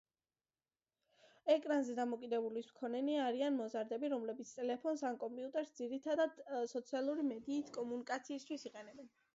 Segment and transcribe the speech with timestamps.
[1.55, 6.43] ეკრანზე დამოკიდებულების მქონენი არიან მოზარდები, რომლებიც ტელეფონს ან კომპიუტერს ძირითადად
[6.75, 9.17] სოციალური მედიით კომუნიკაციისთვის იყენებენ.